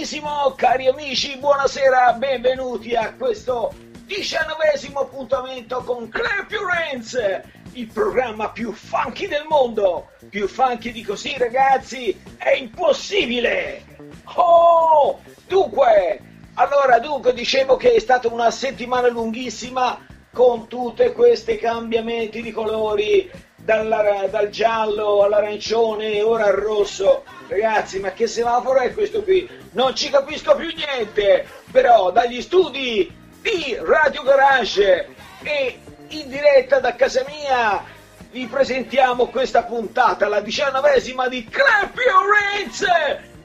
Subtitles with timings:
[0.00, 3.70] Benissimo, cari amici, buonasera, benvenuti a questo
[4.06, 6.10] diciannovesimo appuntamento con
[6.48, 10.12] Your Hands, il programma più funky del mondo.
[10.30, 13.84] Più funky di così, ragazzi, è impossibile!
[14.36, 15.20] Oh!
[15.46, 16.20] Dunque,
[16.54, 23.30] allora, dunque, dicevo che è stata una settimana lunghissima con tutti questi cambiamenti di colori,
[23.64, 27.24] dal, dal giallo all'arancione, ora al rosso.
[27.48, 29.48] Ragazzi, ma che semaforo è questo qui?
[29.72, 35.08] Non ci capisco più niente, però dagli studi di Radio Garage
[35.42, 37.84] e in diretta da casa mia
[38.30, 42.84] vi presentiamo questa puntata, la diciannovesima di Clap Your Hands!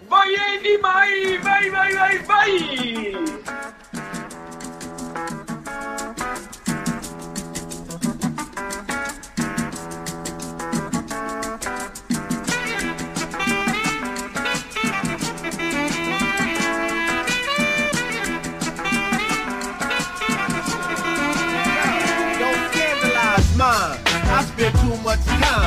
[0.07, 3.43] Vai Eddie, vai, vai, vai, vai, vai!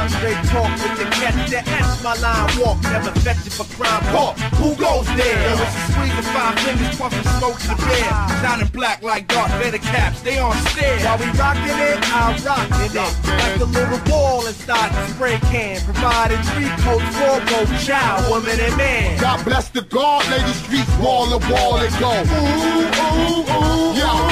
[0.09, 2.81] Straight talk with the catch that ask my line walk.
[2.89, 4.39] Never it for crime talk.
[4.57, 5.39] Who goes there?
[5.45, 8.11] Yo, it's a squeeze of five fingers, puffing smoke to the bear.
[8.41, 11.05] Shining black like Darth Vader caps, they on stairs.
[11.05, 13.29] While we rockin' it, I'm rockin' it.
[13.39, 15.81] Like a little ball inside the spray can.
[15.85, 19.21] Providing three coats for both child, woman, and man.
[19.21, 22.13] God bless the God, lady streets wall to wall and go.
[22.13, 23.99] Ooh, ooh, ooh.
[23.99, 24.28] Yo,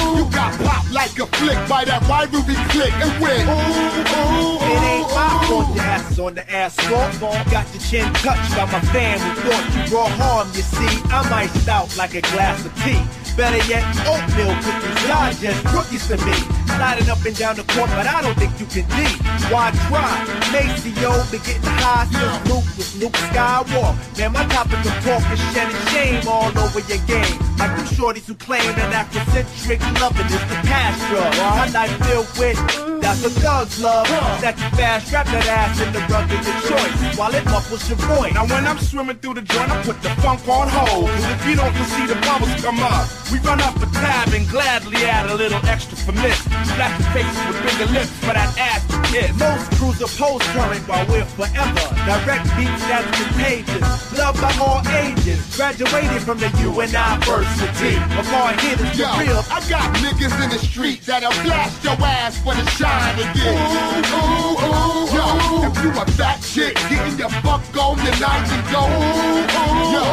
[0.65, 3.47] pop like a flick by that rivalry click and win.
[3.47, 4.59] Ooh, ooh.
[4.63, 7.21] It ain't my fault your ass is on the asphalt.
[7.51, 9.43] Got your chin touched by my family.
[9.43, 11.03] Thought you brought harm, you see.
[11.11, 13.26] I'm iced out like a glass of tea.
[13.37, 14.97] Better yet, oatmeal cookies.
[15.07, 16.33] Y'all just cookies to me.
[16.73, 19.05] Sliding up and down the court, but I don't think you can D.
[19.53, 20.09] Why try?
[20.53, 24.19] Maceo been getting high since Luke was Luke Skywalker.
[24.19, 27.37] Man, my topic of talk is shedding shame all over your game.
[27.61, 31.37] Like them shorties who claim that Afrocentric loving is the past drug.
[31.37, 34.07] My life filled with that's what thugs love.
[34.43, 37.87] That you fast, strap that ass in the rug of your choice while it muffles
[37.89, 38.35] your voice.
[38.35, 41.07] Now when I'm swimming through the joint, I put the funk on hold.
[41.07, 44.35] Cause if you don't you see the bubbles come up, we run up a tab
[44.35, 46.35] and gladly add a little extra for this.
[46.43, 46.67] miss.
[46.75, 49.31] Slapping faces with bigger lips for that ass to kiss.
[49.39, 51.87] Most crews are post current while we're forever.
[52.11, 53.87] Direct beats that's contagious.
[54.19, 55.39] Loved by all ages.
[55.55, 57.95] Graduated from the university.
[58.19, 59.43] Of all hitters, Yo, for real.
[59.47, 62.59] I got niggas in the street that'll blast your ass when
[62.97, 63.57] shine again.
[63.77, 65.27] Ooh, ooh, ooh, Yo,
[65.69, 68.83] if you a fat chick, getting your fuck on your tonight and go.
[68.85, 70.05] Ooh, ooh, Yo,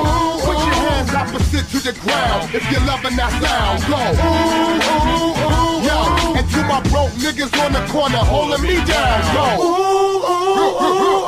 [0.43, 3.79] put your hands opposite to the ground if you're loving that sound.
[3.87, 3.99] Go.
[3.99, 4.39] Ooh,
[4.83, 5.97] ooh, ooh, Yo,
[6.39, 9.19] and to my broke niggas on the corner holding me down.
[9.35, 9.47] Go.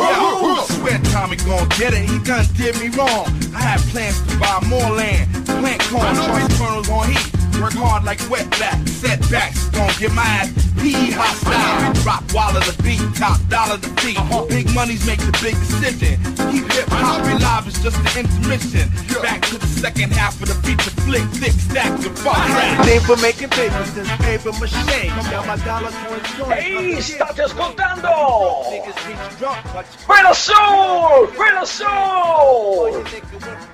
[0.05, 3.25] Yeah, I swear Tommy gon' get it, he done did me wrong.
[3.55, 7.31] I had plans to buy more land, plant corn, charge kernels on heat.
[7.61, 11.93] Work hard like wetback, setbacks, gon' get my ass PE hostile.
[12.05, 14.21] Drop wallet the beat, top dollar the feet.
[14.49, 16.13] Big money's make the big decision.
[16.53, 18.85] Keep hip hop alive, it's just an intermission.
[19.17, 22.85] Back to the second half of the feature flick, thick stacks of fun rap.
[22.85, 25.09] Name for making paper since paper mache.
[25.33, 26.53] Got my dollar coins joint.
[26.53, 28.69] Ehi, state ascoltando!
[28.69, 31.25] Niggas reach drunk, but you Quello Soul!
[31.33, 33.01] Quello Soul!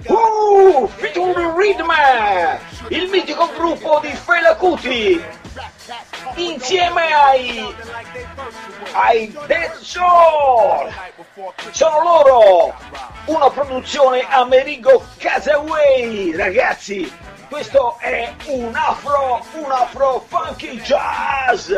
[0.08, 1.92] Uh, featuring Rhythm!
[2.90, 5.41] Il mitico gruppo di Fela Kuti!
[6.36, 7.76] Insieme ai...
[8.94, 10.92] ai Dead Soul!
[11.72, 12.74] Sono loro!
[13.26, 16.36] Una produzione Amerigo Casaway!
[16.36, 17.12] Ragazzi,
[17.50, 21.72] questo è un afro, un afro funky jazz!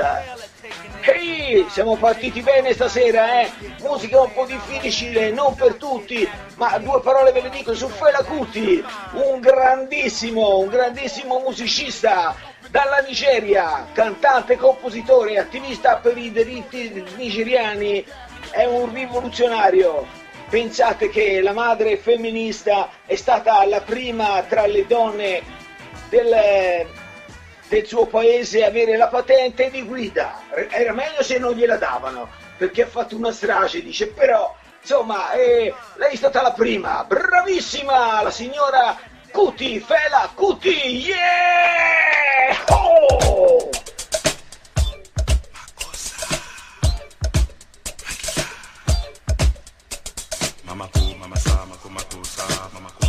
[1.02, 3.52] Ehi, siamo partiti bene stasera, eh?
[3.82, 8.24] Musica un po' difficile, non per tutti, ma due parole ve le dico su Fela
[8.24, 8.84] Kuti,
[9.14, 12.34] un grandissimo, un grandissimo musicista
[12.74, 18.04] dalla Nigeria, cantante, compositore, attivista per i diritti nigeriani,
[18.50, 20.08] è un rivoluzionario.
[20.50, 25.44] Pensate che la madre femminista è stata la prima tra le donne
[26.10, 26.88] del,
[27.68, 30.42] del suo paese a avere la patente di guida.
[30.72, 32.28] Era meglio se non gliela davano,
[32.58, 38.24] perché ha fatto una strage, dice, però insomma eh, lei è stata la prima, bravissima
[38.24, 38.98] la signora
[39.34, 42.56] Cuti, Fela Cuti, yeah!
[42.70, 43.72] Oh!
[50.66, 50.88] Mama
[51.20, 53.03] mama mama mama sa,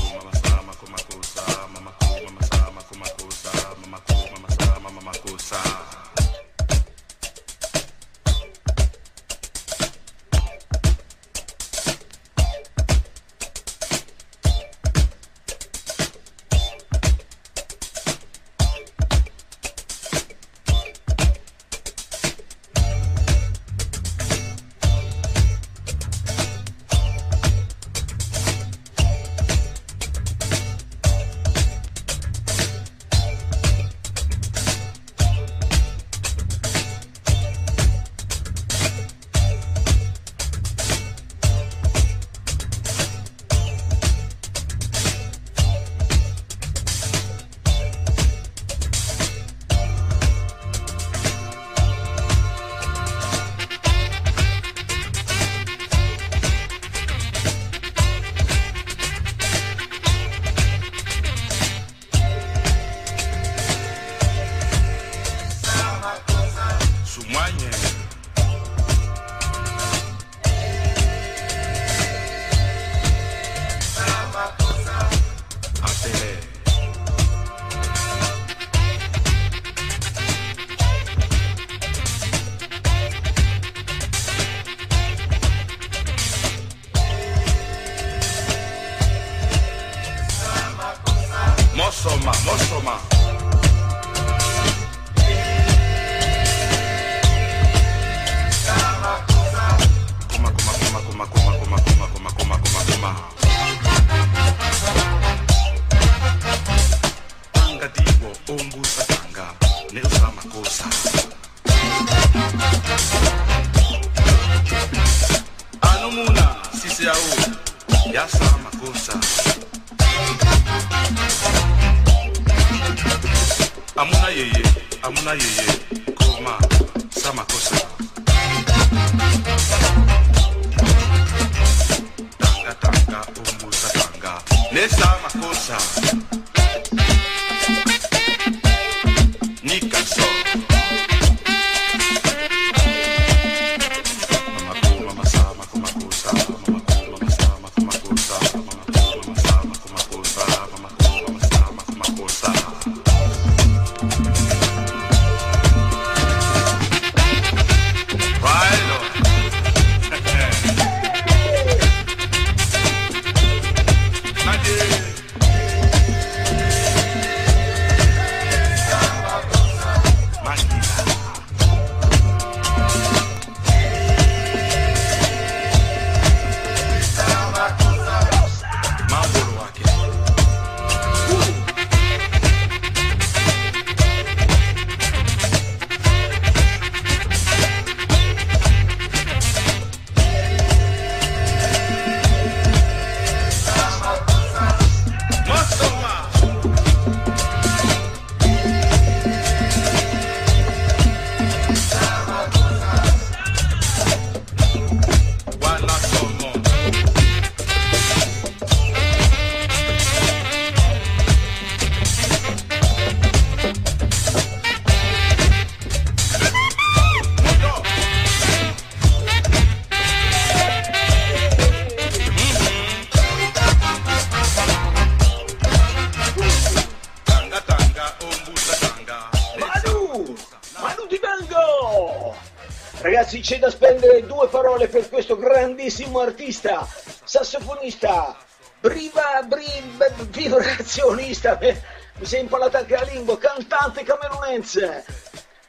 [234.75, 236.87] parole per questo grandissimo artista,
[237.23, 238.37] sassofonista,
[238.81, 245.05] briva, briva, vibrazionista, mi si è impalata anche la lingua, cantante camerunense.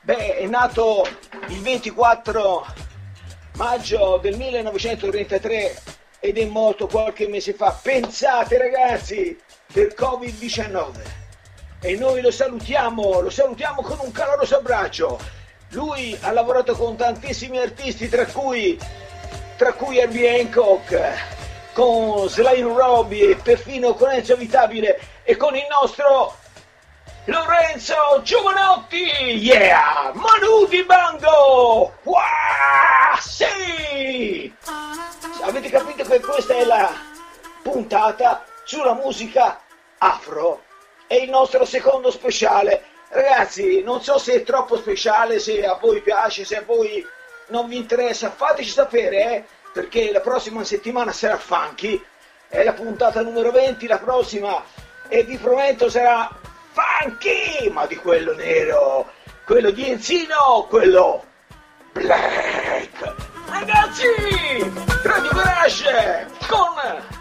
[0.02, 1.08] Beh, è nato
[1.50, 2.66] il 24
[3.58, 5.82] maggio del 1933
[6.20, 7.78] ed è morto qualche mese fa.
[7.80, 9.40] Pensate ragazzi,
[9.72, 10.94] per Covid-19
[11.80, 15.44] e noi lo salutiamo, lo salutiamo con un caloroso abbraccio.
[15.75, 18.79] Lui ha lavorato con tantissimi artisti, tra cui,
[19.58, 25.65] tra cui Herbie Hancock, con Sly Robbie e perfino con Enzo Abitabile e con il
[25.70, 26.34] nostro
[27.25, 29.03] Lorenzo Giovanotti,
[29.36, 30.12] yeah!
[30.13, 31.96] Manu di Bango!
[32.03, 32.15] Wow!
[33.20, 34.53] Sì!
[35.41, 36.89] Avete capito che questa è la
[37.62, 39.60] puntata sulla musica
[39.98, 40.63] afro?
[41.05, 42.94] È il nostro secondo speciale.
[43.16, 47.02] Ragazzi, non so se è troppo speciale, se a voi piace, se a voi
[47.48, 49.44] non vi interessa, fateci sapere, eh?
[49.72, 52.04] Perché la prossima settimana sarà funky,
[52.50, 54.62] è la puntata numero 20, la prossima,
[55.08, 56.30] e vi prometto sarà
[56.74, 59.10] funky, ma di quello nero,
[59.46, 61.24] quello di Enzino, quello
[61.94, 63.16] black.
[63.48, 64.08] Ragazzi,
[65.04, 67.15] Radio Garage con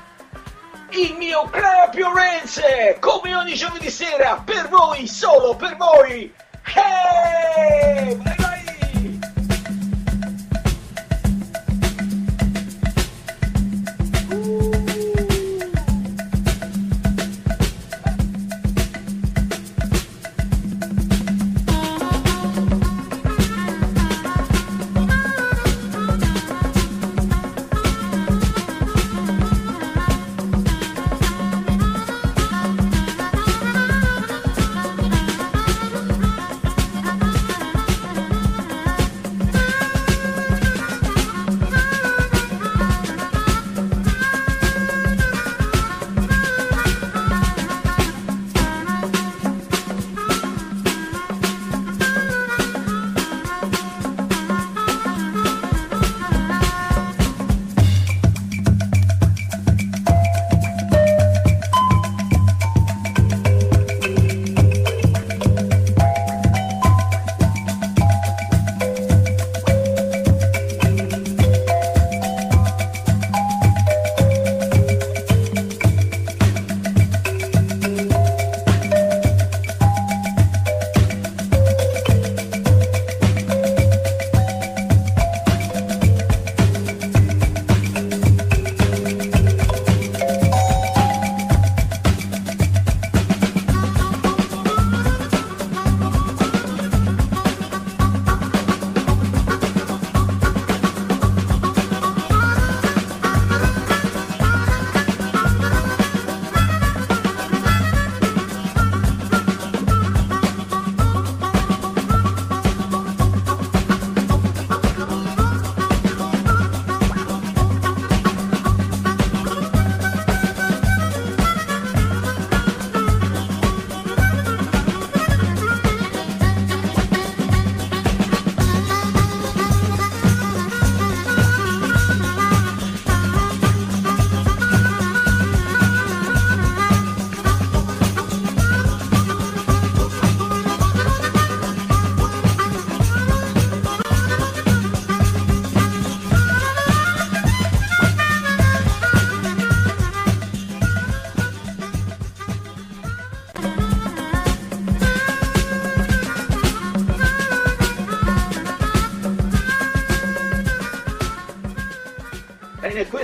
[0.97, 6.33] il mio Crapio Renze, come ogni giovedì sera, per voi, solo per voi.
[6.75, 8.54] Hey!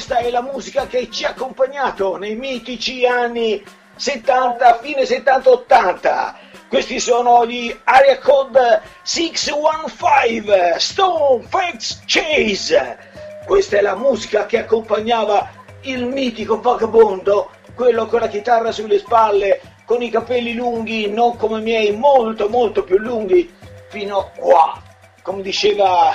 [0.09, 0.31] Vai, vai!
[0.31, 3.63] la musica che ci ha accompagnato nei mitici anni
[3.97, 6.35] 70, fine 70-80.
[6.69, 12.99] Questi sono gli Area Code 615 Stone Facts Chase.
[13.47, 15.51] Questa è la musica che accompagnava
[15.83, 21.59] il mitico vagabondo, quello con la chitarra sulle spalle, con i capelli lunghi, non come
[21.59, 23.53] i miei, molto molto più lunghi,
[23.89, 24.81] fino a qua,
[25.23, 26.15] come diceva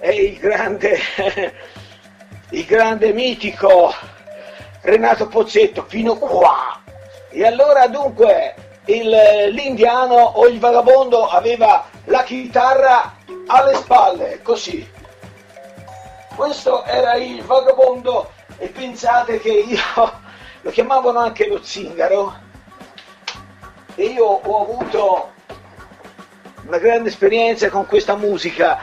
[0.00, 0.98] eh, il grande
[2.52, 3.94] il grande mitico
[4.82, 6.80] Renato Pozzetto fino qua.
[7.30, 8.54] E allora dunque
[8.84, 13.16] l'indiano o il vagabondo aveva la chitarra
[13.46, 14.86] alle spalle, così.
[16.34, 19.80] Questo era il vagabondo e pensate che io
[20.60, 22.34] lo chiamavano anche lo zingaro
[23.94, 25.30] e io ho avuto
[26.66, 28.78] una grande esperienza con questa musica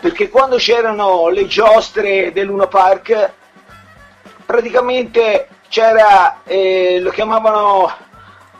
[0.00, 3.32] perché quando c'erano le giostre del Luna Park
[4.46, 7.92] praticamente c'era, eh, lo chiamavano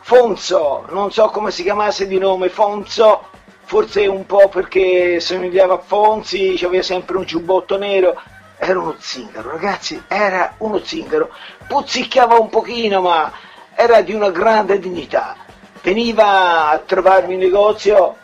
[0.02, 3.24] Fonzo, non so come si chiamasse di nome, Fonzo,
[3.64, 8.20] forse un po' perché somigliava a Fonzi, aveva sempre un giubbotto nero,
[8.58, 11.30] era uno zingaro, ragazzi, era uno zingaro,
[11.66, 13.32] puzzicchiava un pochino ma
[13.74, 15.36] era di una grande dignità,
[15.82, 18.16] veniva a trovarmi in negozio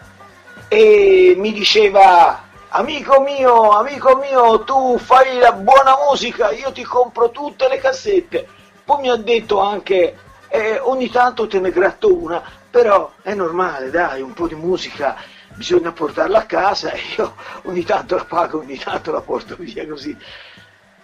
[0.69, 7.31] e mi diceva amico mio, amico mio, tu fai la buona musica, io ti compro
[7.31, 8.47] tutte le cassette.
[8.85, 10.17] Poi mi ha detto anche,
[10.49, 15.17] eh, ogni tanto te ne gratto una, però è normale, dai, un po' di musica
[15.57, 19.87] bisogna portarla a casa e io ogni tanto la pago, ogni tanto la porto via
[19.87, 20.17] così.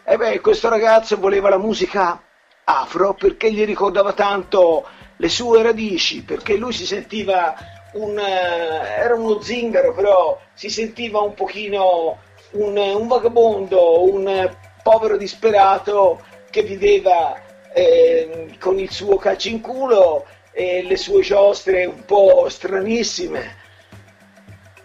[0.04, 2.20] E beh, questo ragazzo voleva la musica
[2.64, 7.54] afro perché gli ricordava tanto le sue radici, perché lui si sentiva
[7.92, 12.18] un, eh, era uno zingaro, però si sentiva un pochino
[12.52, 14.50] un, un vagabondo, un
[14.82, 16.20] povero disperato
[16.50, 17.40] che viveva
[17.72, 23.60] eh, con il suo calcio in culo e le sue giostre un po' stranissime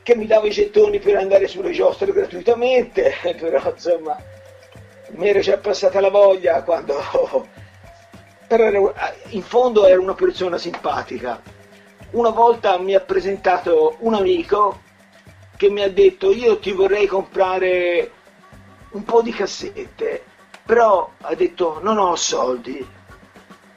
[0.08, 4.18] che mi dava i gettoni per andare sulle giostre gratuitamente, però insomma
[5.10, 6.96] mi era già passata la voglia quando...
[8.48, 8.94] però
[9.32, 11.42] in fondo era una persona simpatica.
[12.12, 14.82] Una volta mi ha presentato un amico
[15.58, 18.12] che mi ha detto io ti vorrei comprare
[18.92, 20.24] un po' di cassette,
[20.66, 22.86] però ha detto non ho soldi.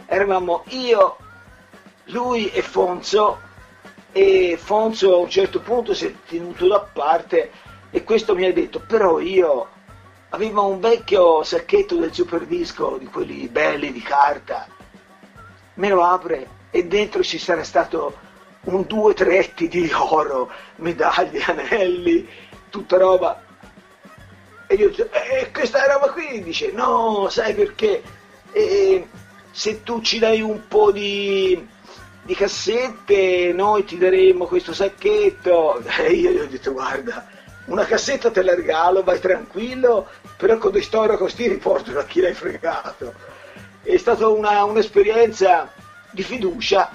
[0.06, 1.16] Eravamo io,
[2.04, 3.38] lui e Fonzo
[4.12, 7.50] e Fonzo a un certo punto si è tenuto da parte
[7.90, 9.68] e questo mi ha detto però io
[10.30, 14.66] avevo un vecchio sacchetto del super disco di quelli belli di carta
[15.74, 18.28] me lo apre e dentro ci sarà stato
[18.62, 22.28] un due tretti di oro medaglie, anelli
[22.68, 23.42] tutta roba
[24.66, 28.02] e io dico eh, questa roba qui dice no sai perché
[28.52, 29.06] eh,
[29.50, 31.68] se tu ci dai un po' di
[32.22, 35.82] di cassette, noi ti daremo questo sacchetto.
[35.98, 37.26] E io gli ho detto, guarda,
[37.66, 42.20] una cassetta te la regalo, vai tranquillo, però con dei storia così riporto a chi
[42.20, 43.14] l'hai fregato.
[43.82, 45.72] È stata una, un'esperienza
[46.12, 46.90] di fiducia,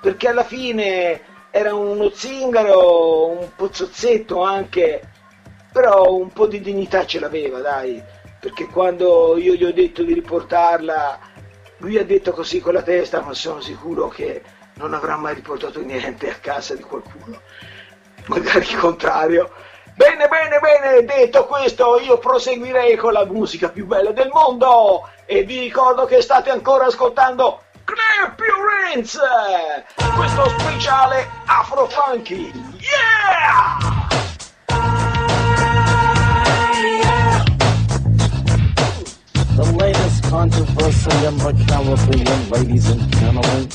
[0.00, 5.02] perché alla fine era uno zingaro, un pozzozzetto anche,
[5.72, 8.02] però un po' di dignità ce l'aveva, dai,
[8.40, 11.18] perché quando io gli ho detto di riportarla,
[11.78, 14.42] lui ha detto così con la testa, ma sono sicuro che
[14.74, 17.40] non avrà mai riportato niente a casa di qualcuno,
[18.26, 19.50] magari il contrario.
[19.96, 25.08] Bene, bene, bene, detto questo io proseguirei con la musica più bella del mondo.
[25.24, 28.34] E vi ricordo che state ancora ascoltando Clear
[30.14, 32.52] questo speciale Afro Funky.
[32.78, 33.78] Yeah!
[39.56, 43.68] The latest controversy in the Caribbean, ladies and gentlemen.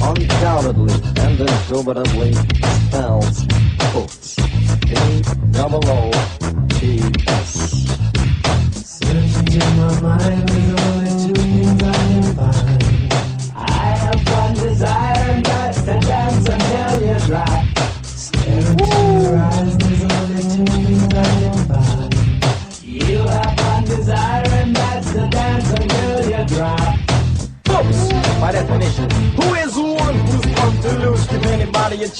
[0.00, 3.46] undoubtedly and indubitably spells
[3.94, 4.36] Oats.
[4.38, 5.76] A-double-O-T-S.
[8.72, 10.55] Searching in my mind,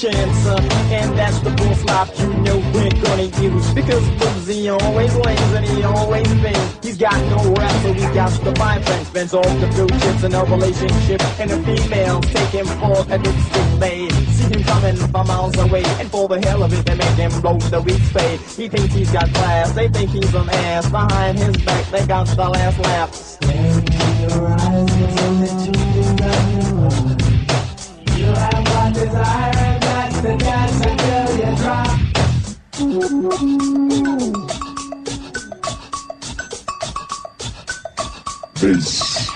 [0.05, 0.57] uh,
[0.91, 3.73] and that's the bull slop you know we're gonna use.
[3.73, 6.77] Because Boozy always lays and he always bins.
[6.83, 9.07] He's got no rap, so we got to buy friends.
[9.07, 13.17] Spends all the blue chips in a relationship, and the females take him for a
[13.17, 16.95] dipstick they see him coming from miles away, and for the hell of it, they
[16.95, 18.39] make him blow the weak spade.
[18.39, 20.89] He thinks he's got class, they think he's an ass.
[20.89, 23.13] Behind his back, they got the last laugh.
[23.13, 24.66] Staring
[38.57, 39.27] This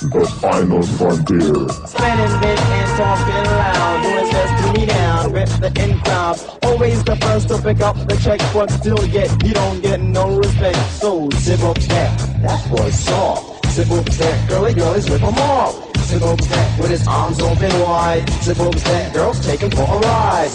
[0.00, 1.68] the final frontier.
[1.86, 6.38] Spinning big and talking loud, doing best to me down with the in crowd.
[6.62, 10.38] Always the first to pick up the check, but still yet you don't get no
[10.38, 10.78] respect.
[10.92, 13.66] So zip up that, that boy's soft.
[13.66, 15.74] Zip up that, girly girlies rip him off.
[15.98, 18.26] Zip up that with his arms open wide.
[18.42, 20.50] Zip up that, girls take him for a ride.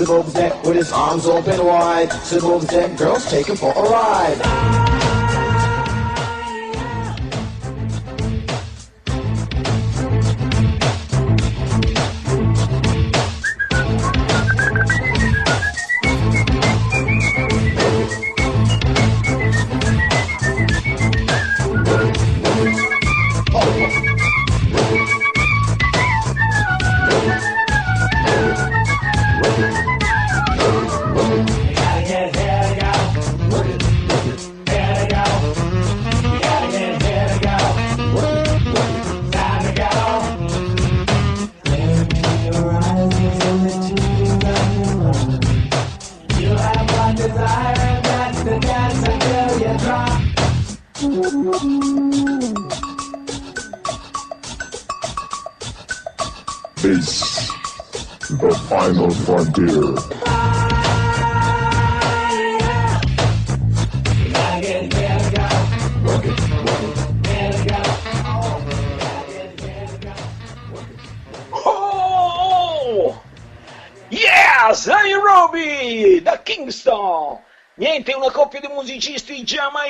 [0.00, 2.10] Zip up with his arms open wide.
[2.10, 4.79] Up that, girls take him for a ride.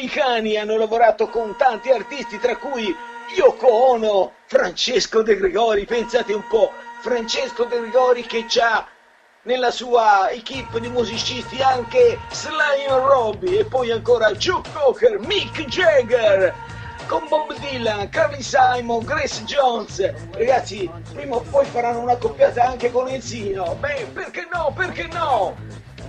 [0.01, 2.95] Musicisti giamaicani hanno lavorato con tanti artisti, tra cui
[3.37, 8.87] Yoko Ono, Francesco De Gregori, pensate un po', Francesco De Gregori che ha
[9.43, 16.55] nella sua equipe di musicisti anche Sly Robbie e poi ancora Joe Cocker, Mick Jagger,
[17.07, 20.13] con Bob Dylan, Carly Simon, Grace Jones.
[20.33, 23.77] Ragazzi, prima o poi faranno una coppiata anche con Enzino.
[23.77, 24.73] Beh, perché no?
[24.75, 25.57] Perché no?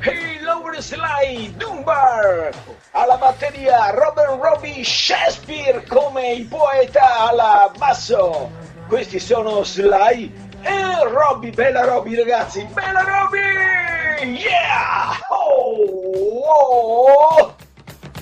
[0.03, 2.49] Hey, Laura Sly, Dunbar,
[2.93, 8.49] alla batteria Robert Robbie Shakespeare come il poeta alla basso.
[8.87, 10.33] Questi sono Sly
[10.63, 14.25] e Robbie, bella Robbie ragazzi, bella Robbie!
[14.25, 15.19] Yeah!
[15.29, 16.45] Oh!
[16.47, 17.55] oh.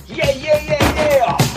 [0.04, 1.49] Yeah, yeah, yeah, yeah!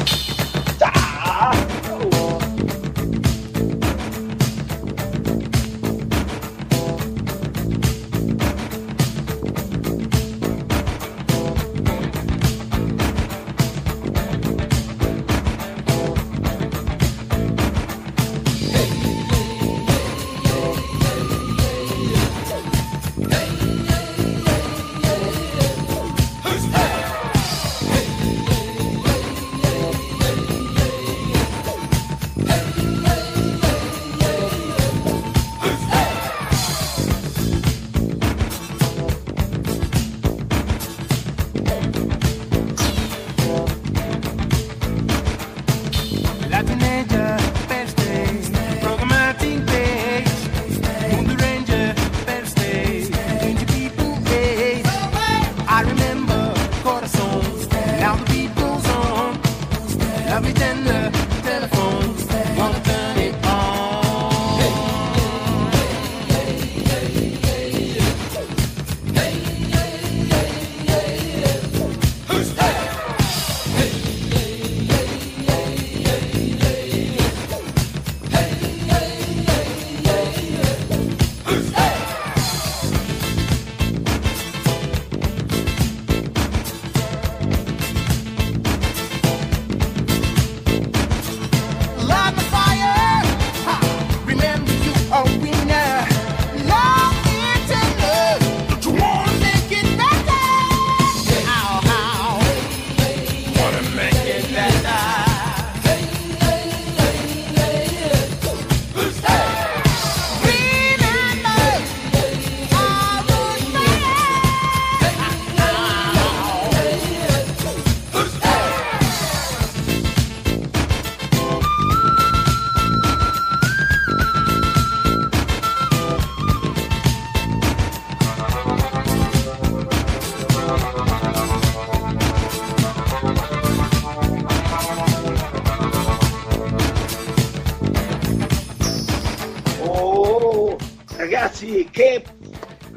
[141.89, 142.24] Che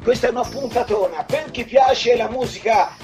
[0.03, 1.23] questa è una puntatona.
[1.23, 2.95] Per chi piace la musica,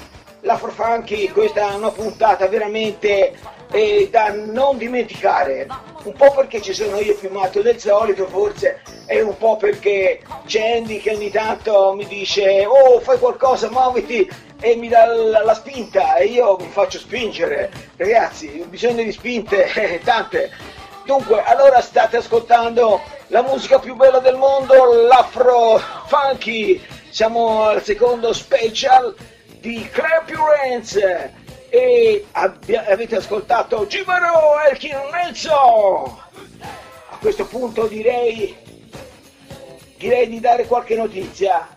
[0.41, 3.33] l'afro funky, questa è una puntata veramente
[3.71, 5.67] eh, da non dimenticare.
[6.03, 10.21] Un po' perché ci sono io più matto del solito, forse, e un po' perché
[10.45, 15.43] c'è Andy che ogni tanto mi dice oh fai qualcosa, muoviti e mi dà la,
[15.43, 17.71] la spinta e io mi faccio spingere.
[17.97, 20.51] Ragazzi, ho bisogno di spinte, tante.
[21.05, 26.81] Dunque, allora state ascoltando la musica più bella del mondo, l'afro funky.
[27.09, 29.13] Siamo al secondo special
[29.59, 29.89] di
[30.63, 30.95] Hands
[31.69, 36.17] e abbia- avete ascoltato Gimaro Elkin Nelson.
[37.09, 38.55] A questo punto direi,
[39.97, 41.67] direi di dare qualche notizia,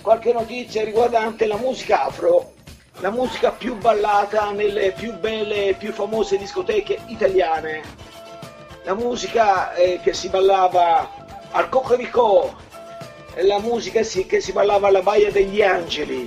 [0.00, 2.54] qualche notizia riguardante la musica afro,
[3.00, 8.06] la musica più ballata nelle più belle e più famose discoteche italiane
[8.88, 11.12] la musica eh, che si ballava
[11.50, 12.56] al Cocorico,
[13.42, 16.26] la musica sì, che si ballava alla Baia degli Angeli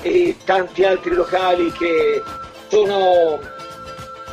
[0.00, 2.22] e tanti altri locali che
[2.68, 3.38] sono,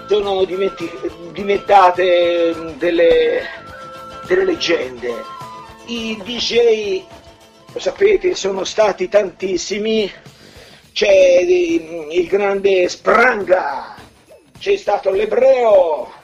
[0.07, 1.35] sono diventate
[2.55, 3.41] mm, delle,
[4.27, 5.13] delle leggende.
[5.87, 7.03] I DJ,
[7.73, 10.09] lo sapete, sono stati tantissimi,
[10.93, 13.93] c'è il, il grande Spranga,
[14.57, 16.19] c'è stato l'Ebreo,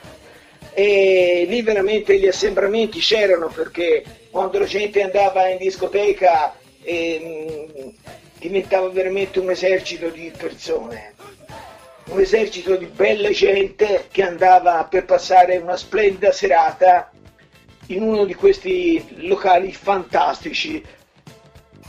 [0.72, 7.94] e lì veramente gli assembramenti c'erano perché quando la gente andava in discoteca ehm,
[8.38, 11.14] diventava veramente un esercito di persone,
[12.06, 17.10] un esercito di bella gente che andava per passare una splendida serata
[17.86, 20.84] in uno di questi locali fantastici.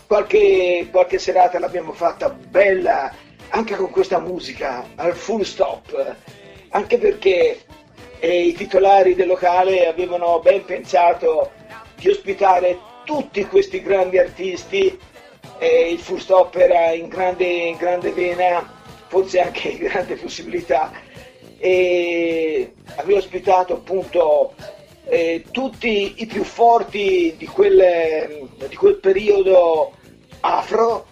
[0.07, 3.13] Qualche, qualche serata l'abbiamo fatta bella
[3.49, 6.15] anche con questa musica al full stop,
[6.69, 7.59] anche perché
[8.19, 11.51] eh, i titolari del locale avevano ben pensato
[11.95, 14.97] di ospitare tutti questi grandi artisti
[15.57, 18.71] e il full stop era in grande, in grande vena,
[19.07, 20.91] forse anche in grande possibilità.
[21.57, 24.53] E aveva ospitato appunto
[25.05, 29.93] eh, tutti i più forti di quel, di quel periodo
[30.41, 31.05] afro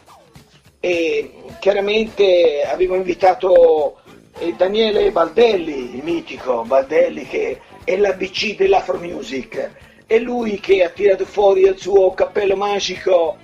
[0.80, 3.98] e chiaramente avevo invitato
[4.39, 9.71] eh, Daniele Baldelli, il mitico Baldelli che è l'ABC dell'Afro Music,
[10.06, 13.38] è lui che ha tirato fuori dal suo cappello magico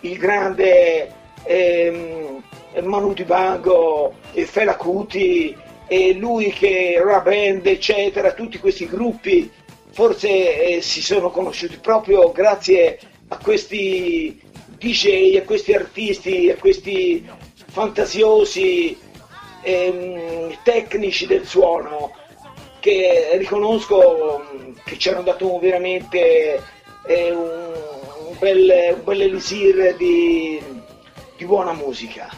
[0.00, 1.12] il grande
[1.44, 2.42] ehm,
[2.82, 9.50] Manu Dibango, e Fela Kuti, e lui che Raband, eccetera, tutti questi gruppi
[9.92, 14.40] forse eh, si sono conosciuti proprio grazie a questi
[14.78, 17.28] DJ, a questi artisti, a questi
[17.66, 18.96] fantasiosi
[19.62, 22.12] ehm, tecnici del suono
[22.80, 26.62] che riconosco mm, che ci hanno dato veramente
[27.06, 27.72] eh, un,
[28.28, 30.60] un, bel, un bel elisir di,
[31.36, 32.28] di buona musica.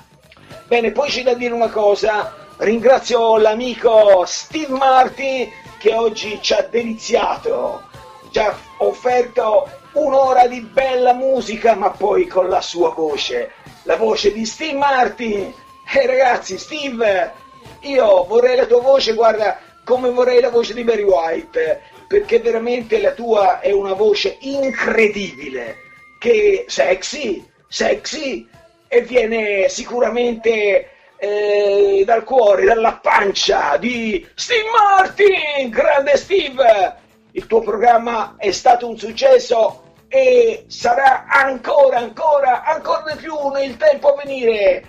[0.66, 6.62] Bene, poi c'è da dire una cosa, ringrazio l'amico Steve Martin che oggi ci ha
[6.62, 7.82] deliziato,
[8.30, 14.32] ci ha offerto un'ora di bella musica, ma poi con la sua voce, la voce
[14.32, 15.52] di Steve Martin.
[15.90, 17.32] E ragazzi, Steve,
[17.80, 23.00] io vorrei la tua voce, guarda, come vorrei la voce di Barry White, perché veramente
[23.00, 25.76] la tua è una voce incredibile,
[26.18, 28.48] che sexy, sexy,
[28.88, 36.96] e viene sicuramente eh, dal cuore, dalla pancia di Steve Martin, grande Steve!
[37.30, 43.78] Il tuo programma è stato un successo e sarà ancora, ancora, ancora di più nel
[43.78, 44.84] tempo a venire.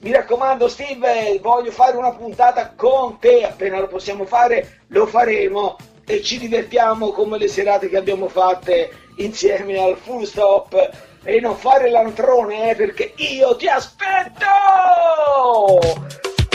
[0.00, 5.76] Mi raccomando Steve, voglio fare una puntata con te, appena lo possiamo fare lo faremo
[6.06, 10.90] e ci divertiamo come le serate che abbiamo fatte insieme al full stop
[11.24, 14.46] e non fare l'antrone eh, perché io ti aspetto!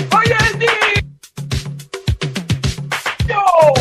[0.08, 0.66] Vogliendi!
[3.28, 3.81] Yo!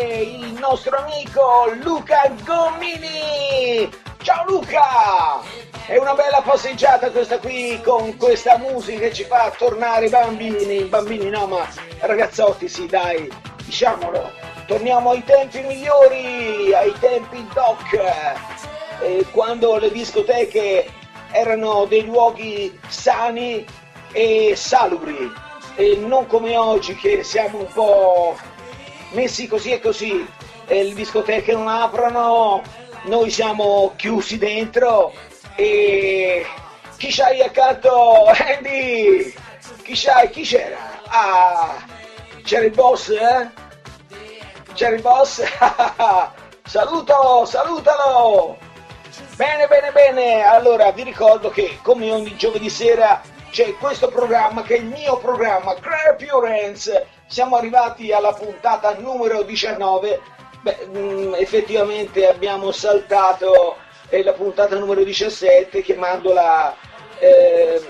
[0.00, 3.90] il nostro amico Luca Gomini.
[4.22, 5.40] Ciao Luca!
[5.86, 10.84] È una bella passeggiata questa qui con questa musica che ci fa tornare i bambini,
[10.84, 11.68] bambini no ma
[12.00, 13.28] ragazzotti sì dai,
[13.64, 14.30] diciamolo,
[14.66, 17.92] torniamo ai tempi migliori, ai tempi doc,
[19.00, 20.90] eh, quando le discoteche
[21.32, 23.66] erano dei luoghi sani
[24.12, 25.32] e salubri
[25.74, 28.36] e non come oggi che siamo un po'
[29.10, 30.26] messi così e così,
[30.66, 32.62] e le discoteche non aprono,
[33.04, 35.12] noi siamo chiusi dentro
[35.54, 36.44] e
[36.96, 39.32] chi c'hai accanto Andy?
[39.82, 40.30] Chi c'hai?
[40.30, 40.76] Chi c'era?
[41.06, 41.84] Ah,
[42.42, 43.66] c'era il boss, eh?
[44.78, 45.42] Cherry Boss,
[46.64, 48.56] saluto, salutalo!
[49.34, 53.20] Bene, bene, bene, allora vi ricordo che come ogni giovedì sera
[53.58, 57.02] c'è questo programma che è il mio programma, Crap Your Hands.
[57.26, 60.20] Siamo arrivati alla puntata numero 19,
[60.60, 63.76] Beh, mm, effettivamente abbiamo saltato
[64.10, 66.72] eh, la puntata numero 17 chiamandola
[67.18, 67.84] eh,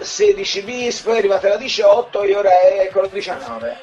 [0.00, 3.78] 16 bis, poi è arrivata la 18 e ora è con la 19.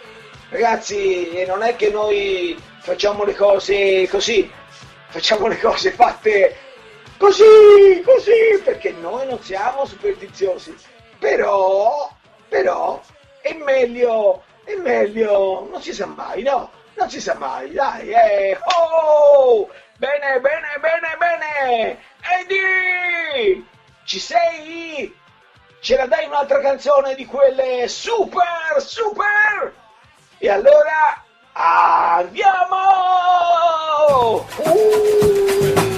[0.50, 4.52] Ragazzi, non è che noi facciamo le cose così,
[5.08, 6.71] facciamo le cose fatte
[7.22, 10.76] così, così, perché noi non siamo superstiziosi.
[11.20, 12.10] Però,
[12.50, 13.00] però,
[13.42, 16.72] è meglio, è meglio, non si sa mai, no?
[16.96, 18.58] Non si sa mai, dai, eh.
[18.76, 19.70] Oh!
[19.98, 22.00] Bene, bene, bene, bene!
[22.40, 23.64] Eddie!
[24.04, 25.16] Ci sei?
[25.80, 29.74] Ce la dai un'altra canzone di quelle super, super?
[30.40, 32.78] E allora andiamo!
[34.58, 35.91] Uh!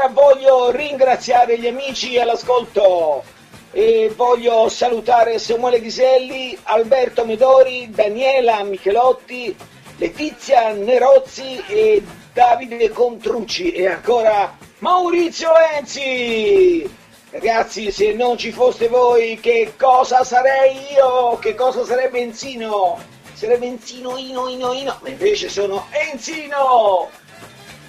[0.00, 3.22] E ora voglio ringraziare gli amici all'ascolto
[3.70, 9.54] e voglio salutare Samuele Ghiselli, Alberto Medori, Daniela Michelotti,
[9.98, 16.90] Letizia Nerozzi e Davide Contrucci e ancora Maurizio Enzi!
[17.28, 21.38] Ragazzi, se non ci foste voi, che cosa sarei io?
[21.38, 22.98] Che cosa sarebbe Enzino?
[23.34, 27.19] Sarebbe Enzino, Ino, Ino, Ino, ma invece sono Enzino!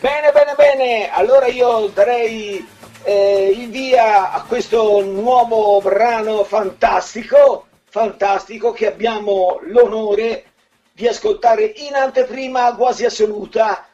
[0.01, 2.67] Bene, bene, bene, allora io darei
[3.03, 10.45] eh, il via a questo nuovo brano fantastico, fantastico che abbiamo l'onore
[10.91, 13.85] di ascoltare in anteprima quasi assoluta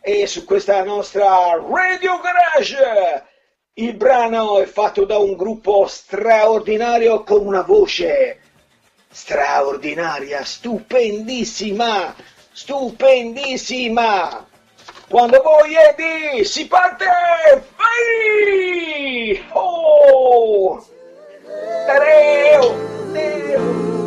[0.00, 3.24] e su questa nostra Radio Garage.
[3.72, 8.42] Il brano è fatto da un gruppo straordinario con una voce
[9.10, 12.14] straordinaria, stupendissima,
[12.52, 14.47] stupendissima.
[15.08, 17.06] Quando vuoi Eddie, si parte!
[17.76, 19.42] Vai!
[19.54, 20.84] Oh!
[21.86, 22.74] Tareo!
[23.14, 23.97] Tareo!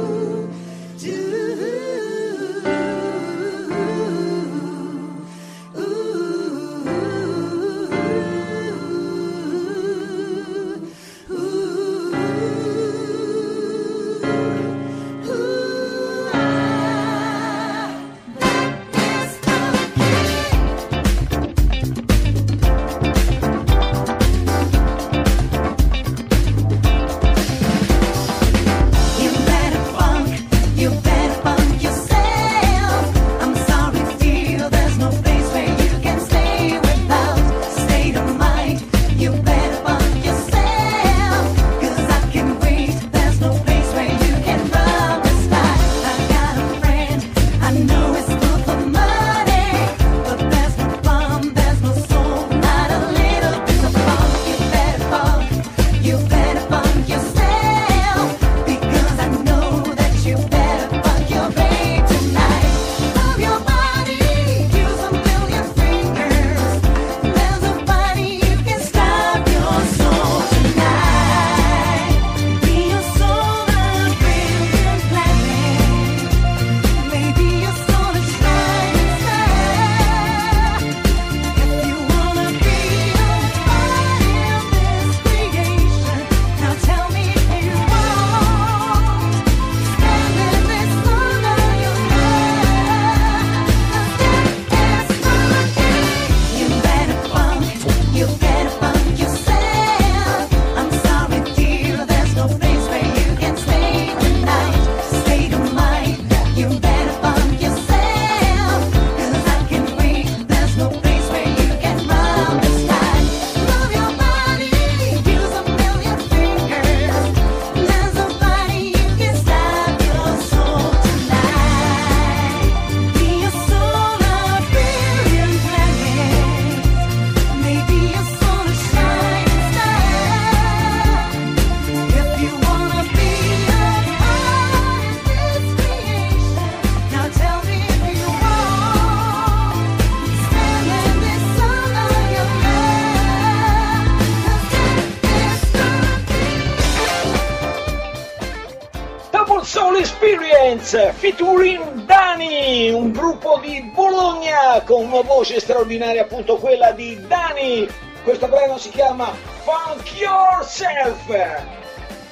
[151.62, 157.88] Green Dani, un gruppo di Bologna con una voce straordinaria, appunto quella di Dani.
[158.24, 159.32] Questo brano si chiama
[159.62, 161.28] Funk Yourself.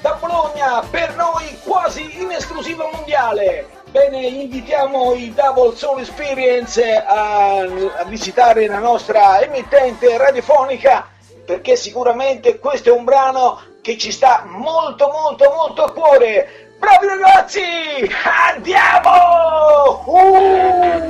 [0.02, 3.68] Da Bologna, per noi quasi in esclusiva mondiale.
[3.92, 11.08] Bene, invitiamo i Double Soul Experience a, a visitare la nostra emittente radiofonica
[11.46, 17.18] perché sicuramente questo è un brano che ci sta molto molto molto a cuore Proprio
[17.18, 18.10] Gocci!
[18.56, 20.04] Andiamo!
[20.06, 21.08] Uh!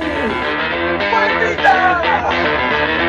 [1.10, 2.99] Partita!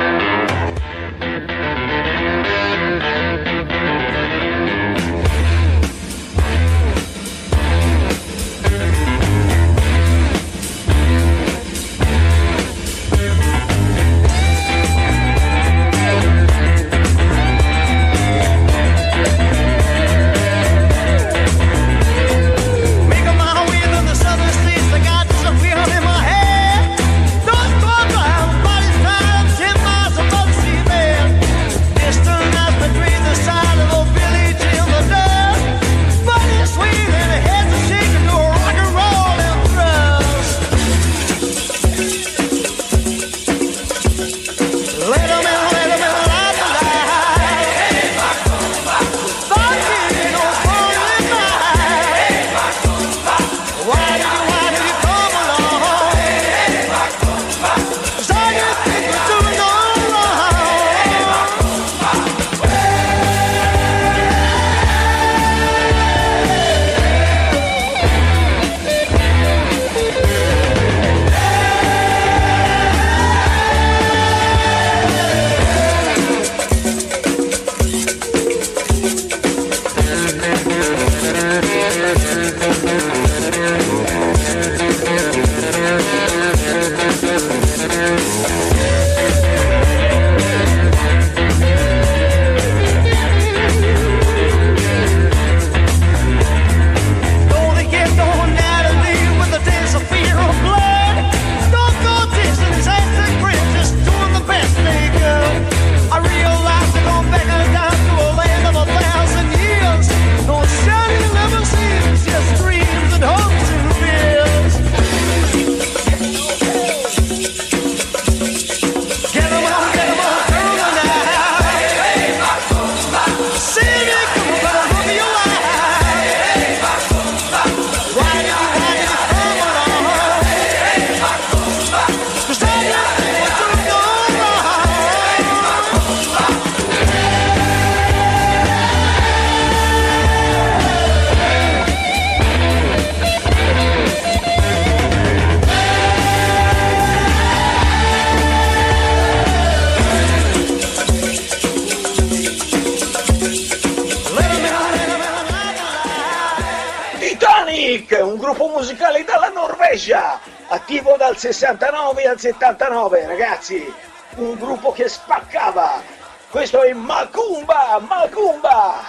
[161.62, 163.93] 69 al 79, ragazzi,
[164.38, 166.01] un gruppo che spaccava.
[166.49, 169.03] Questo è Macumba, Macumba!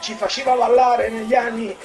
[0.00, 1.76] Ci faceva ballare negli anni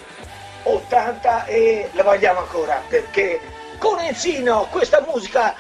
[0.64, 3.40] 80 e la vogliamo ancora perché
[3.78, 5.54] con Enzino questa musica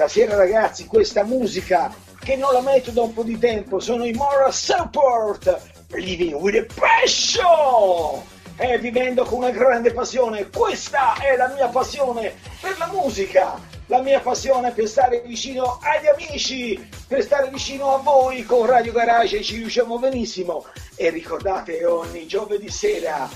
[0.00, 4.12] Stasera ragazzi questa musica che non la metto da un po' di tempo sono i
[4.12, 8.22] Moral Support, Living with a Passion.
[8.56, 12.32] E vivendo con una grande passione, questa è la mia passione
[12.62, 17.98] per la musica, la mia passione per stare vicino agli amici, per stare vicino a
[17.98, 20.64] voi con Radio Garage ci riusciamo benissimo.
[20.94, 23.28] E ricordate ogni giovedì sera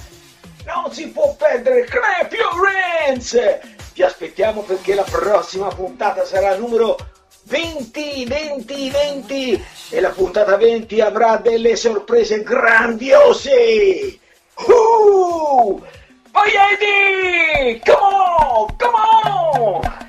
[0.65, 2.69] non si può perdere Clap Your
[3.07, 3.37] Hands!
[3.95, 6.97] Vi aspettiamo perché la prossima puntata sarà numero
[7.45, 14.19] 20, 20, 20 e la puntata 20 avrà delle sorprese grandiose!
[14.67, 15.81] Uh!
[16.35, 17.81] Eddie!
[17.85, 18.77] Come on!
[18.77, 20.04] Come on!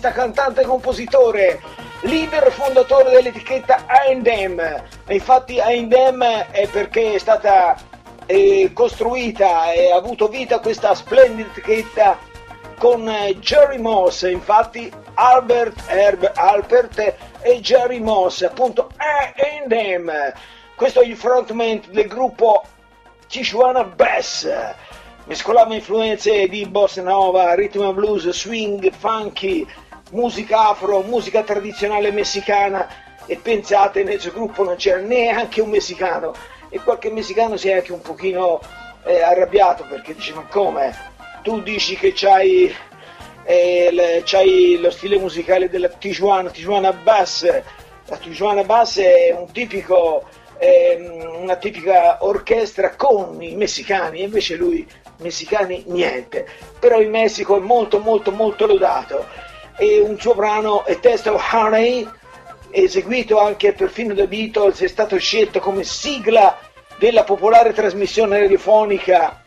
[0.00, 1.60] Trombettista, cantante e compositore,
[2.00, 4.82] leader fondatore dell'etichetta A&M.
[5.08, 7.76] Infatti A&M è perché è stata
[8.26, 12.18] eh, costruita e ha avuto vita questa splendida etichetta
[12.78, 20.10] con eh, Jerry Moss, infatti Albert Herb Alpert e Jerry Moss, appunto A&M.
[20.74, 22.62] Questo è il frontman del gruppo
[23.28, 24.48] Tijuana Bass
[25.30, 29.64] mescolava influenze di bossa nova, rhythm blues, swing, funky,
[30.10, 32.88] musica afro, musica tradizionale messicana
[33.26, 36.34] e pensate nel suo gruppo non c'era neanche un messicano
[36.68, 38.60] e qualche messicano si è anche un pochino
[39.04, 40.94] eh, arrabbiato perché dice ma come?
[41.42, 42.74] Tu dici che c'hai,
[43.44, 47.44] eh, le- c'hai lo stile musicale della Tijuana, Tijuana Bass,
[48.06, 50.24] la Tijuana Bass è un tipico
[50.58, 54.86] ehm, una tipica orchestra con i messicani, invece lui
[55.18, 56.46] messicani niente,
[56.78, 59.26] però in Messico è molto molto molto lodato
[59.80, 62.06] e un suo brano è testo Honey,
[62.70, 66.58] eseguito anche perfino dai Beatles, è stato scelto come sigla
[66.98, 69.42] della popolare trasmissione radiofonica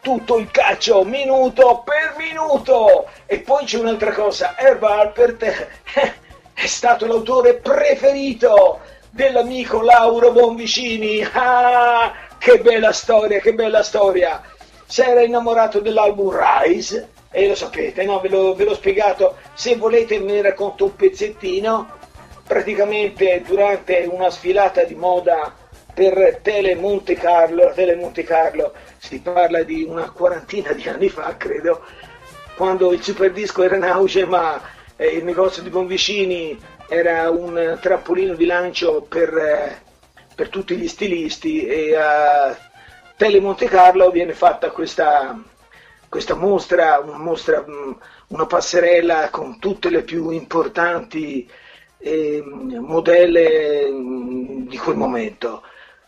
[0.00, 5.44] tutto il calcio minuto per minuto e poi c'è un'altra cosa Herb Alpert
[6.52, 11.24] è stato l'autore preferito dell'amico Lauro Bonvicini.
[11.32, 14.42] Ah, che bella storia, che bella storia.
[14.86, 18.20] Si era innamorato dell'album Rise, e lo sapete, no?
[18.20, 19.36] Ve l'ho, ve l'ho spiegato.
[19.54, 21.96] Se volete me ne racconto un pezzettino.
[22.46, 25.54] Praticamente durante una sfilata di moda
[25.92, 31.36] per Tele Monte Carlo, Tele Monte Carlo, si parla di una quarantina di anni fa,
[31.36, 31.84] credo,
[32.54, 34.62] quando il super disco era in auge, ma
[34.96, 36.58] eh, il negozio di Bonvicini
[36.88, 39.82] era un trampolino di lancio per, eh,
[40.34, 42.56] per tutti gli stilisti e a
[43.16, 45.36] Tele Monte Carlo viene fatta questa,
[46.08, 47.98] questa mostra, una mostra, mh,
[48.28, 51.48] una passerella con tutte le più importanti
[51.98, 55.62] eh, modelle mh, di quel momento.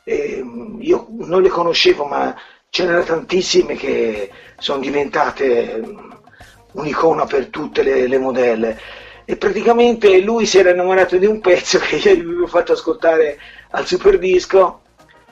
[0.04, 2.34] E, mh, io non le conoscevo, ma
[2.68, 6.18] ce n'erano tantissime che sono diventate mh,
[6.72, 8.78] un'icona per tutte le, le modelle.
[9.24, 13.38] E praticamente lui si era innamorato di un pezzo che io gli avevo fatto ascoltare
[13.70, 14.82] al super disco,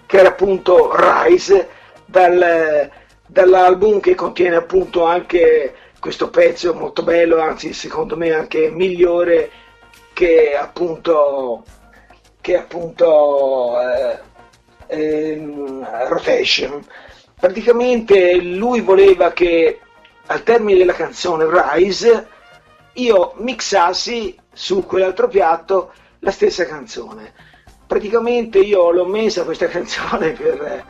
[0.07, 1.69] che era appunto Rise,
[2.07, 2.91] dal,
[3.39, 9.49] dall'album che contiene appunto anche questo pezzo molto bello, anzi secondo me anche migliore
[10.12, 11.62] che appunto,
[12.41, 14.18] che appunto eh,
[14.89, 16.84] ehm, Rotation.
[17.39, 19.78] Praticamente lui voleva che
[20.26, 22.26] al termine della canzone Rise
[22.95, 27.32] io mixassi su quell'altro piatto la stessa canzone.
[27.86, 30.84] Praticamente io l'ho messa questa canzone per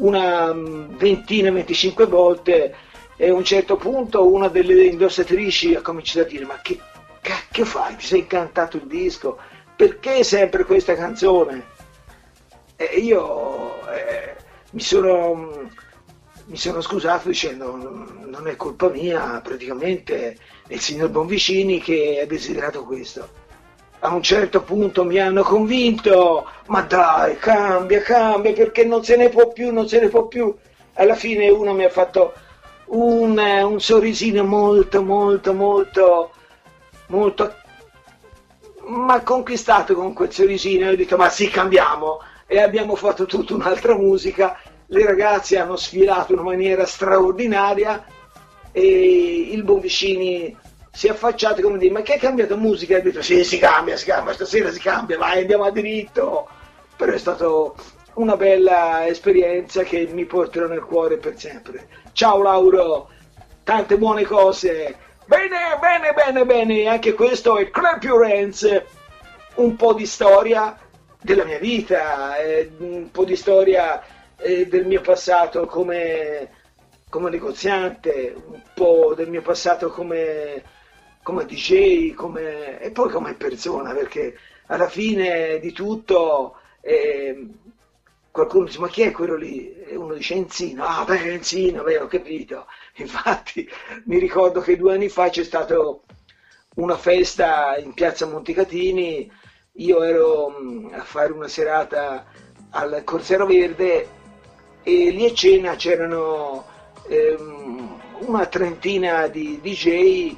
[0.00, 2.74] una mm, ventina, 25 volte
[3.16, 6.78] e a un certo punto una delle indossatrici ha cominciato a dire ma che
[7.20, 7.96] cacchio fai?
[7.96, 9.38] Ti sei cantato il disco?
[9.76, 11.78] Perché sempre questa canzone?
[12.76, 14.36] E io eh,
[14.70, 15.68] mi, sono,
[16.46, 17.76] mi sono scusato dicendo
[18.24, 20.36] non è colpa mia, praticamente
[20.66, 23.28] è il signor Bonvicini che ha desiderato questo.
[24.02, 29.28] A un certo punto mi hanno convinto, ma dai, cambia, cambia, perché non se ne
[29.28, 30.54] può più, non se ne può più.
[30.94, 32.32] Alla fine uno mi ha fatto
[32.86, 36.30] un, un sorrisino molto, molto, molto,
[37.08, 37.54] molto
[38.86, 40.86] ma conquistato con quel sorrisino.
[40.86, 42.20] E ho detto ma sì cambiamo.
[42.46, 44.58] E abbiamo fatto tutta un'altra musica.
[44.86, 48.02] Le ragazze hanno sfilato in maniera straordinaria
[48.72, 50.56] e il Bonvicini
[50.90, 52.96] si è affacciato come dire ma che hai cambiato musica?
[52.96, 56.48] e detto sì si cambia, si cambia, stasera si cambia, vai andiamo a diritto.
[56.96, 57.46] Però è stata
[58.14, 61.88] una bella esperienza che mi porterò nel cuore per sempre.
[62.12, 63.08] Ciao Lauro.
[63.64, 64.96] Tante buone cose.
[65.24, 66.88] Bene bene bene bene.
[66.88, 68.82] Anche questo è Ranz
[69.54, 70.76] un po' di storia
[71.22, 74.02] della mia vita eh, un po' di storia
[74.36, 76.50] eh, del mio passato come,
[77.08, 80.62] come negoziante un po' del mio passato come
[81.30, 87.46] come DJ come, e poi come persona, perché alla fine di tutto eh,
[88.30, 89.72] qualcuno dice ma chi è quello lì?
[89.82, 92.66] E uno dice Enzino, ah beh Enzino, beh ho capito.
[92.96, 93.68] Infatti
[94.06, 95.76] mi ricordo che due anni fa c'è stata
[96.76, 99.30] una festa in piazza Montecatini,
[99.74, 102.26] io ero mh, a fare una serata
[102.70, 104.08] al Corsero Verde
[104.82, 106.64] e lì a cena c'erano
[107.08, 110.34] ehm, una trentina di DJ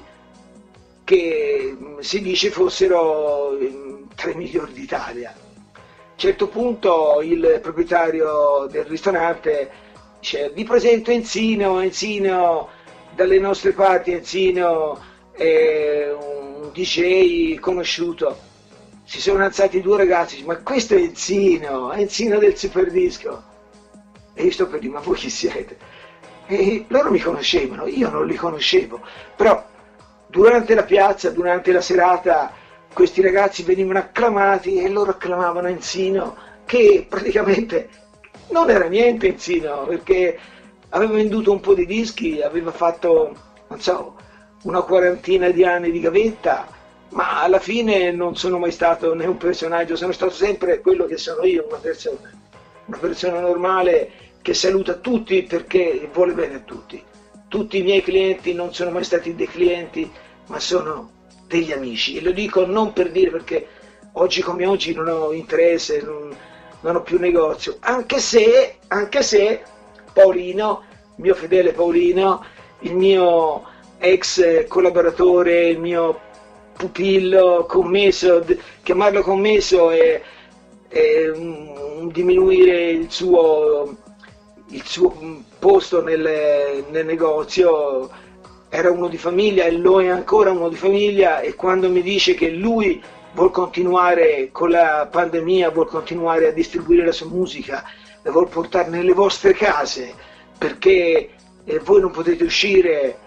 [1.13, 5.31] che mh, si dice fossero mh, tra i migliori d'Italia.
[5.31, 9.71] A un certo punto il proprietario del ristorante
[10.19, 12.69] dice vi presento Enzino, Enzino
[13.15, 14.99] dalle nostre parti, Enzino
[15.33, 18.51] è un DJ conosciuto.
[19.05, 23.51] Si sono alzati due ragazzi, ma questo è Enzino, Enzino del Super Disco.
[24.33, 25.77] E io sto per dire, ma voi chi siete?
[26.47, 29.01] E loro mi conoscevano, io non li conoscevo,
[29.37, 29.63] però
[30.33, 32.51] durante la piazza, durante la serata,
[32.95, 37.91] questi ragazzi venivano acclamati e loro acclamavano Enzino, che praticamente
[38.49, 40.39] non era niente Enzino, perché
[40.89, 43.37] aveva venduto un po' di dischi, aveva fatto,
[43.69, 44.17] non so,
[44.63, 46.67] una quarantina di anni di gavetta,
[47.11, 51.19] ma alla fine non sono mai stato né un personaggio, sono stato sempre quello che
[51.19, 52.31] sono io, una persona,
[52.87, 54.11] una persona normale
[54.41, 57.11] che saluta tutti perché vuole bene a tutti
[57.53, 60.11] tutti i miei clienti non sono mai stati dei clienti,
[60.47, 61.11] ma sono
[61.47, 62.17] degli amici.
[62.17, 63.67] E lo dico non per dire perché
[64.13, 66.35] oggi come oggi non ho interesse, non,
[66.81, 69.63] non ho più negozio, anche se, anche se
[70.15, 70.83] Paolino,
[71.17, 72.43] mio fedele Paolino,
[72.81, 73.65] il mio
[73.99, 76.19] ex collaboratore, il mio
[76.75, 78.43] pupillo, commesso,
[78.83, 80.23] chiamarlo commesso è,
[80.89, 83.97] è un- diminuire il suo
[84.73, 85.15] il suo
[85.59, 88.11] posto nel, nel negozio
[88.69, 92.35] era uno di famiglia e lo è ancora uno di famiglia e quando mi dice
[92.35, 93.03] che lui
[93.35, 97.85] vuol continuare con la pandemia, vuol continuare a distribuire la sua musica,
[98.23, 100.15] la vuol portare nelle vostre case
[100.57, 101.31] perché
[101.65, 103.19] eh, voi non potete uscire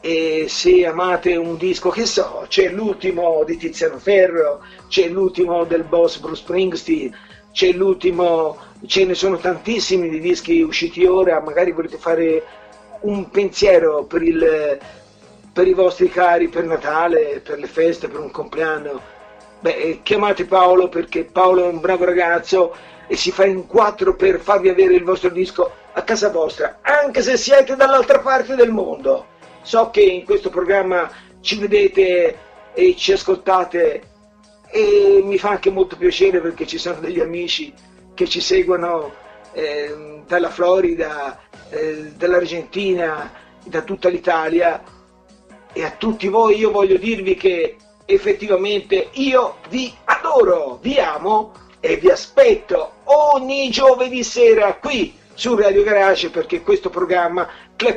[0.00, 5.84] e se amate un disco, che so, c'è l'ultimo di Tiziano Ferro, c'è l'ultimo del
[5.84, 7.14] boss Bruce Springsteen,
[7.52, 12.42] c'è l'ultimo, ce ne sono tantissimi di dischi usciti ora, magari volete fare
[13.00, 14.78] un pensiero per, il,
[15.52, 19.00] per i vostri cari, per Natale, per le feste, per un compleanno.
[19.60, 22.74] Beh, eh, chiamate Paolo perché Paolo è un bravo ragazzo
[23.06, 27.22] e si fa in quattro per farvi avere il vostro disco a casa vostra, anche
[27.22, 29.26] se siete dall'altra parte del mondo.
[29.62, 31.08] So che in questo programma
[31.40, 32.36] ci vedete
[32.74, 34.02] e ci ascoltate
[34.68, 37.72] e mi fa anche molto piacere perché ci sono degli amici
[38.22, 39.12] che ci seguono
[39.52, 43.32] eh, dalla Florida, eh, dall'Argentina,
[43.64, 44.82] da tutta l'Italia.
[45.72, 51.96] E a tutti voi io voglio dirvi che effettivamente io vi adoro, vi amo e
[51.96, 57.48] vi aspetto ogni giovedì sera qui su Radio Garage perché questo programma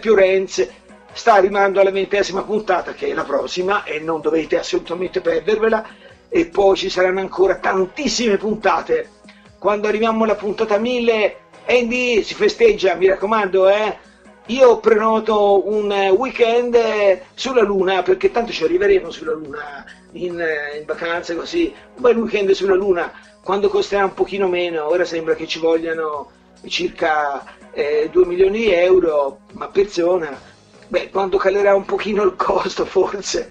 [0.02, 0.68] Your Hands
[1.12, 5.86] sta arrivando alla ventesima puntata che è la prossima e non dovete assolutamente perdervela.
[6.30, 9.10] E poi ci saranno ancora tantissime puntate
[9.66, 13.98] quando arriviamo alla puntata 1000 Andy si festeggia mi raccomando eh.
[14.50, 20.78] Io prenoto un weekend eh, sulla Luna perché tanto ci arriveremo sulla Luna in, eh,
[20.78, 21.74] in vacanze così.
[21.96, 23.12] Un bel weekend sulla Luna
[23.42, 24.88] quando costerà un pochino meno.
[24.88, 26.30] Ora sembra che ci vogliano
[26.68, 30.40] circa eh, 2 milioni di euro a persona
[30.90, 33.50] Beh, quando calerà un pochino il costo forse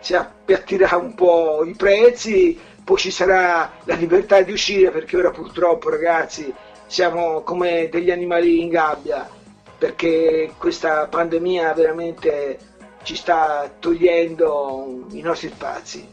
[0.00, 2.58] si appiattirà un po' i prezzi,
[2.90, 6.52] poi ci sarà la libertà di uscire perché ora purtroppo ragazzi
[6.88, 9.30] siamo come degli animali in gabbia
[9.78, 12.58] perché questa pandemia veramente
[13.04, 16.04] ci sta togliendo i nostri spazi.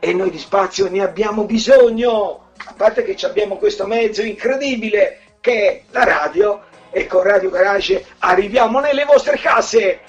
[0.00, 5.68] E noi di spazio ne abbiamo bisogno, a parte che abbiamo questo mezzo incredibile che
[5.68, 6.62] è la radio.
[6.90, 10.00] E con Radio Garage arriviamo nelle vostre case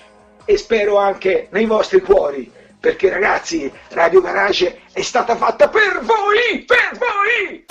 [0.43, 6.65] e spero anche nei vostri cuori perché ragazzi Radio Garage è stata fatta per voi
[6.65, 7.63] per voi!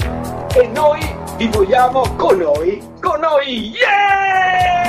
[0.54, 0.98] E noi
[1.36, 4.88] vi vogliamo con noi con noi yeah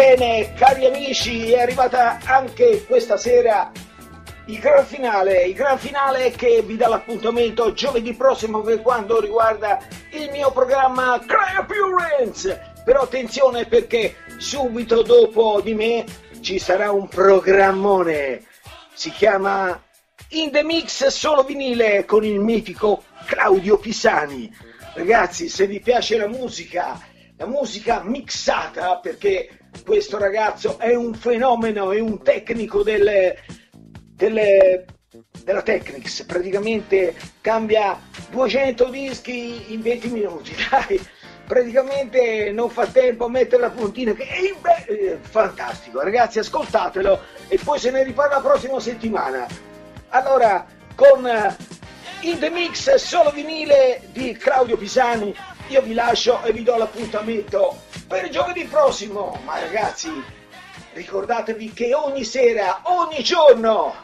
[0.00, 3.70] Bene, bene, cari amici, è arrivata anche questa sera
[4.46, 9.78] il gran finale, il gran finale che vi dà l'appuntamento giovedì prossimo per quanto riguarda
[10.12, 12.72] il mio programma Cry Appearance.
[12.82, 16.06] Però attenzione perché subito dopo di me
[16.40, 18.42] ci sarà un programmone.
[18.94, 19.82] Si chiama
[20.30, 24.50] In the Mix solo vinile con il mitico Claudio Pisani.
[24.94, 26.98] Ragazzi, se vi piace la musica,
[27.36, 33.38] la musica mixata, perché questo ragazzo è un fenomeno, è un tecnico delle,
[34.14, 34.84] delle-
[35.44, 37.98] della Technics, praticamente cambia
[38.30, 41.00] 200 dischi in 20 minuti, dai,
[41.44, 47.58] praticamente non fa tempo a mettere la puntina, che è eh, fantastico, ragazzi ascoltatelo e
[47.62, 49.46] poi se ne riparla la prossima settimana.
[50.10, 51.56] Allora, con eh,
[52.20, 55.34] In The Mix solo vinile di Claudio Pisani,
[55.70, 60.10] io vi lascio e vi do l'appuntamento per giovedì prossimo, ma ragazzi,
[60.94, 63.94] ricordatevi che ogni sera, ogni giorno,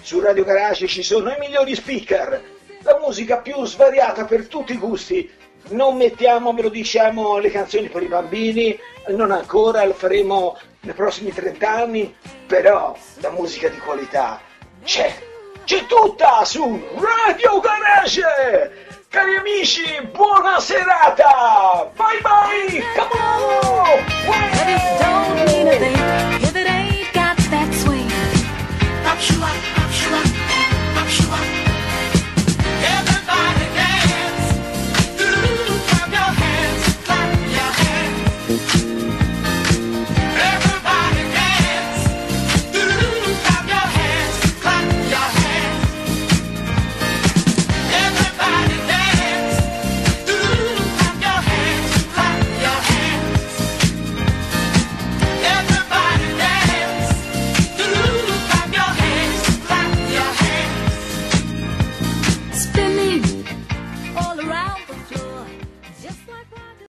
[0.00, 2.42] su Radio Garage ci sono i migliori speaker,
[2.82, 5.30] la musica più svariata per tutti i gusti.
[5.68, 8.76] Non mettiamo, ve lo diciamo, le canzoni per i bambini,
[9.08, 14.40] non ancora, lo faremo nei prossimi 30 anni, però la musica di qualità
[14.82, 15.14] c'è,
[15.62, 18.93] c'è tutta su Radio Garage!
[19.14, 21.88] Cari amici, buona serata!
[21.96, 22.82] Bye bye!
[22.96, 24.04] Come on!
[24.26, 24.44] Wow.